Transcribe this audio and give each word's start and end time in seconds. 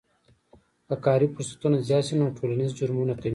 که 0.87 0.95
کاري 1.05 1.27
فرصتونه 1.35 1.77
زیات 1.87 2.03
شي 2.07 2.15
نو 2.19 2.35
ټولنیز 2.37 2.71
جرمونه 2.79 3.13
کمیږي. 3.15 3.29